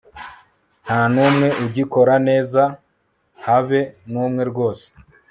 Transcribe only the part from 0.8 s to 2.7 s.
nta n'umwe ugikora neza,